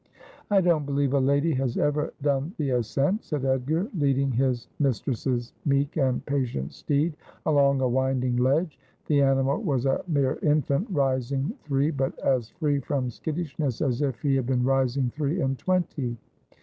'I 0.49 0.61
don't 0.61 0.87
believe 0.87 1.13
a 1.13 1.19
lady 1.19 1.51
has 1.53 1.77
ever 1.77 2.11
done 2.23 2.55
the 2.57 2.71
ascent,' 2.71 3.23
said 3.23 3.45
Edgar, 3.45 3.87
leading 3.95 4.31
his 4.31 4.67
mistress's 4.79 5.53
meek 5.63 5.95
and 5.95 6.25
patient 6.25 6.73
steed 6.73 7.15
along 7.45 7.81
a 7.81 7.87
winding 7.87 8.35
ledge. 8.37 8.79
The 9.05 9.21
animal 9.21 9.61
was 9.61 9.85
a 9.85 10.01
mere 10.07 10.39
infant, 10.41 10.87
rising 10.89 11.53
three, 11.61 11.91
but 11.91 12.17
as 12.17 12.49
free 12.49 12.79
from 12.79 13.11
skittishness 13.11 13.79
as 13.79 14.01
if 14.01 14.19
he 14.23 14.35
had 14.35 14.47
been 14.47 14.63
rising 14.63 15.11
three 15.13 15.39
and 15.39 15.55
twenty. 15.59 16.17